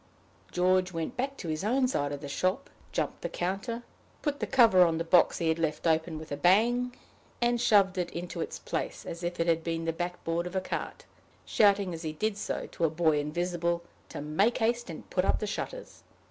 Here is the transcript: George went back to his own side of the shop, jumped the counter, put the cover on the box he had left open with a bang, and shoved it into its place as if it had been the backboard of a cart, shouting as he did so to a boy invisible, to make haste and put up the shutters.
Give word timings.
George 0.51 0.91
went 0.91 1.15
back 1.15 1.37
to 1.37 1.47
his 1.47 1.63
own 1.63 1.87
side 1.87 2.11
of 2.11 2.21
the 2.21 2.27
shop, 2.27 2.71
jumped 2.91 3.21
the 3.21 3.29
counter, 3.29 3.83
put 4.23 4.39
the 4.39 4.47
cover 4.47 4.83
on 4.83 4.97
the 4.97 5.03
box 5.03 5.37
he 5.37 5.47
had 5.47 5.59
left 5.59 5.85
open 5.85 6.17
with 6.17 6.31
a 6.31 6.35
bang, 6.37 6.95
and 7.39 7.61
shoved 7.61 7.95
it 7.99 8.09
into 8.09 8.41
its 8.41 8.57
place 8.57 9.05
as 9.05 9.21
if 9.23 9.39
it 9.39 9.45
had 9.45 9.63
been 9.63 9.85
the 9.85 9.93
backboard 9.93 10.47
of 10.47 10.55
a 10.55 10.59
cart, 10.59 11.05
shouting 11.45 11.93
as 11.93 12.01
he 12.01 12.13
did 12.13 12.35
so 12.35 12.65
to 12.71 12.83
a 12.83 12.89
boy 12.89 13.19
invisible, 13.19 13.83
to 14.09 14.21
make 14.21 14.57
haste 14.57 14.89
and 14.89 15.07
put 15.11 15.23
up 15.23 15.37
the 15.37 15.45
shutters. 15.45 16.01